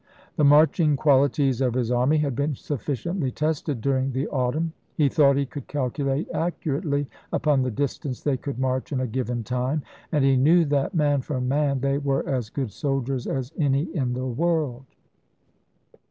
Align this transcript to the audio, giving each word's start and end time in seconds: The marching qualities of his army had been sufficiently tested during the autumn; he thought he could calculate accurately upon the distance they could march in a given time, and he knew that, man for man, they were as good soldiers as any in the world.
The 0.35 0.43
marching 0.43 0.95
qualities 0.95 1.61
of 1.61 1.75
his 1.75 1.91
army 1.91 2.17
had 2.17 2.35
been 2.35 2.55
sufficiently 2.55 3.29
tested 3.29 3.81
during 3.81 4.13
the 4.13 4.27
autumn; 4.29 4.73
he 4.95 5.07
thought 5.07 5.37
he 5.37 5.45
could 5.45 5.67
calculate 5.67 6.27
accurately 6.33 7.05
upon 7.31 7.61
the 7.61 7.69
distance 7.69 8.19
they 8.19 8.35
could 8.35 8.57
march 8.57 8.91
in 8.91 8.99
a 8.99 9.05
given 9.05 9.43
time, 9.43 9.83
and 10.11 10.25
he 10.25 10.37
knew 10.37 10.65
that, 10.65 10.95
man 10.95 11.21
for 11.21 11.39
man, 11.39 11.81
they 11.81 11.99
were 11.99 12.27
as 12.27 12.49
good 12.49 12.71
soldiers 12.71 13.27
as 13.27 13.51
any 13.59 13.95
in 13.95 14.13
the 14.13 14.25
world. 14.25 14.85